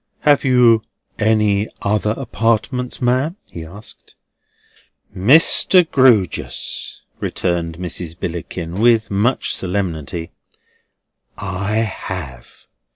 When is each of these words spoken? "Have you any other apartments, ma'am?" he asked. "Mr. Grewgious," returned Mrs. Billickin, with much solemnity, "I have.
"Have 0.21 0.43
you 0.43 0.81
any 1.19 1.67
other 1.83 2.15
apartments, 2.17 3.03
ma'am?" 3.03 3.35
he 3.45 3.63
asked. 3.63 4.15
"Mr. 5.15 5.87
Grewgious," 5.91 7.03
returned 7.19 7.77
Mrs. 7.77 8.17
Billickin, 8.19 8.79
with 8.79 9.11
much 9.11 9.55
solemnity, 9.55 10.31
"I 11.37 11.73
have. 11.81 12.65